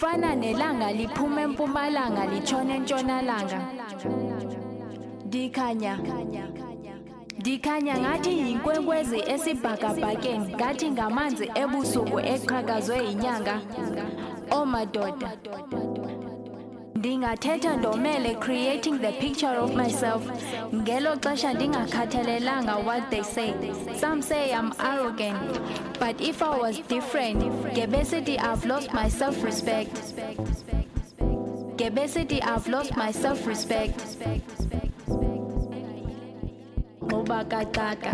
kufana 0.00 0.34
nelanga 0.34 0.92
liphuma 0.92 1.40
empumalanga 1.42 2.22
litshona 2.32 2.74
entshonalanga 2.78 3.58
dikhanya 5.30 5.94
ndikhanya 7.38 7.94
ngathi 8.02 8.32
yinkwenkwezi 8.40 9.18
esibhakabhakeni 9.32 10.48
ngathi 10.56 10.86
ngamanzi 10.94 11.46
ebusuku 11.62 12.18
eqhakazwe 12.32 12.96
yinyanga. 13.06 13.56
Omadoda 14.58 15.28
ndingathetha 17.00 17.76
ndomele 17.76 18.34
creating 18.34 18.98
the 18.98 19.12
picture 19.12 19.56
of 19.58 19.74
myself. 19.74 20.22
Ngelo 20.74 21.16
xesha 21.16 21.54
ndingakhathalelanga 21.54 22.76
what 22.84 23.10
they 23.10 23.22
say. 23.22 23.54
Some 23.96 24.20
say 24.22 24.52
i'm 24.52 24.72
arrogant 24.78 25.60
but 25.98 26.20
if 26.20 26.42
i 26.42 26.58
was 26.58 26.78
different 26.88 27.38
ngebesithi 27.72 28.38
i've 28.38 28.66
lost 28.66 28.92
my 28.92 29.08
self-respect. 29.08 29.94
Ngebesithi 31.76 32.42
i've 32.42 32.68
lost 32.68 32.94
my 32.96 33.10
self-respect. 33.12 33.98
Ngoba 37.02 37.44
kaqaka 37.44 38.12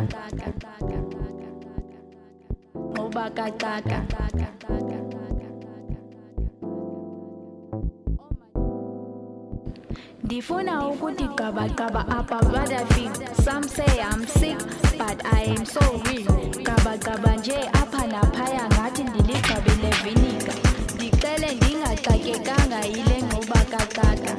ndifuna 10.26 10.88
ukuthi 10.88 11.26
gqabagqaba 11.36 12.02
apha 12.18 12.38
badafik 12.52 13.12
some 13.44 13.62
say 13.62 14.00
i'm 14.10 14.26
sick 14.26 14.58
but 14.98 15.18
i 15.38 15.42
am 15.54 15.64
so 15.64 15.80
real 16.06 16.34
gqabagqaba 16.66 17.36
nje 17.36 17.58
apha 17.80 18.02
naphaya 18.12 18.64
ngathi 18.74 19.02
ndiligqabele 19.04 19.90
vinika 20.04 20.54
ndicele 20.94 21.48
ndingaxakekanga 21.54 22.80
yile 22.92 23.16
ngquba 23.22 23.60
kaqaka 23.72 24.32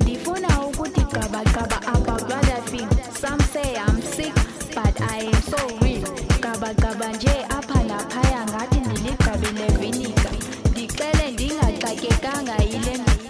ndifuna 0.00 0.50
ukuthi 0.66 1.02
gqabagqaba 1.10 1.78
apha 1.94 2.16
badafik 2.28 2.88
some 3.22 3.42
say 3.52 3.70
i'm 3.86 3.98
sick 4.14 4.34
but 4.76 4.94
i 5.16 5.18
am 5.32 5.40
so 5.50 5.60
real 5.82 6.06
gqabagqaba 6.38 7.08
nje 7.16 7.34
apha 7.58 7.78
naphaya 7.90 8.40
ngathi 8.50 8.78
ndiligqabele 8.86 9.66
vinika 9.80 10.30
ndicele 10.70 11.24
ndingaxakekanga 11.34 12.56
yile 12.70 12.94
ngoba 12.98 13.29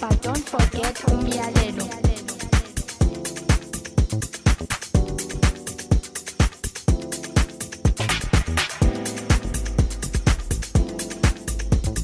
but 0.00 0.22
don't 0.22 0.44
forget 0.48 0.94
umyalelo 1.10 1.86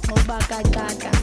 ngoba 0.06 0.38
kaqaka 0.48 1.13